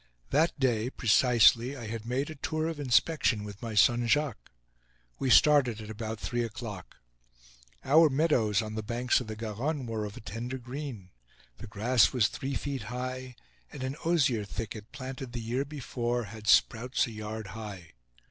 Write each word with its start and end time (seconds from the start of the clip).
That 0.31 0.59
day 0.59 0.89
precisely, 0.89 1.77
I 1.77 1.85
had 1.85 2.07
made 2.07 2.31
a 2.31 2.35
tour 2.35 2.67
of 2.67 2.79
inspection 2.79 3.43
with 3.43 3.61
my 3.61 3.75
son, 3.75 4.07
Jacques. 4.07 4.49
We 5.19 5.29
started 5.29 5.79
at 5.79 5.91
about 5.91 6.19
three 6.19 6.43
o'clock. 6.43 6.95
Our 7.85 8.09
meadows 8.09 8.63
on 8.63 8.73
the 8.73 8.81
banks 8.81 9.21
of 9.21 9.27
the 9.27 9.35
Garonne 9.35 9.85
were 9.85 10.05
of 10.05 10.17
a 10.17 10.21
tender 10.21 10.57
green. 10.57 11.11
The 11.59 11.67
grass 11.67 12.13
was 12.13 12.29
three 12.29 12.55
feet 12.55 12.85
high, 12.89 13.35
and 13.71 13.83
an 13.83 13.95
osier 14.03 14.43
thicket, 14.43 14.91
planted 14.91 15.33
the 15.33 15.39
year 15.39 15.65
before, 15.65 16.23
had 16.23 16.47
sprouts 16.47 17.05
a 17.05 17.11
yard 17.11 17.49
high. 17.53 17.91